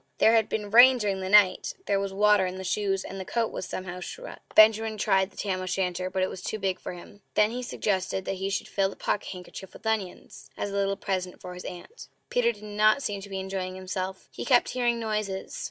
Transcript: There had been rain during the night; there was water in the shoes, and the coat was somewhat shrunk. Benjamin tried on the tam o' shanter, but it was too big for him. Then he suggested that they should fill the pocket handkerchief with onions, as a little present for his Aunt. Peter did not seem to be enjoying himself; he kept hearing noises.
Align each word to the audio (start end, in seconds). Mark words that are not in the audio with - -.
There 0.17 0.33
had 0.33 0.49
been 0.49 0.71
rain 0.71 0.97
during 0.97 1.19
the 1.19 1.29
night; 1.29 1.75
there 1.85 1.99
was 1.99 2.11
water 2.11 2.47
in 2.47 2.55
the 2.57 2.63
shoes, 2.63 3.03
and 3.03 3.19
the 3.19 3.23
coat 3.23 3.51
was 3.51 3.67
somewhat 3.67 4.03
shrunk. 4.03 4.39
Benjamin 4.55 4.97
tried 4.97 5.27
on 5.29 5.29
the 5.29 5.35
tam 5.37 5.61
o' 5.61 5.67
shanter, 5.67 6.09
but 6.09 6.23
it 6.23 6.27
was 6.27 6.41
too 6.41 6.57
big 6.57 6.79
for 6.79 6.93
him. 6.93 7.21
Then 7.35 7.51
he 7.51 7.61
suggested 7.61 8.25
that 8.25 8.31
they 8.35 8.49
should 8.49 8.67
fill 8.67 8.89
the 8.89 8.95
pocket 8.95 9.27
handkerchief 9.29 9.73
with 9.73 9.85
onions, 9.85 10.49
as 10.57 10.71
a 10.71 10.73
little 10.73 10.97
present 10.97 11.39
for 11.39 11.53
his 11.53 11.65
Aunt. 11.65 12.07
Peter 12.31 12.51
did 12.51 12.63
not 12.63 13.03
seem 13.03 13.21
to 13.21 13.29
be 13.29 13.39
enjoying 13.39 13.75
himself; 13.75 14.27
he 14.31 14.43
kept 14.43 14.69
hearing 14.69 14.99
noises. 14.99 15.59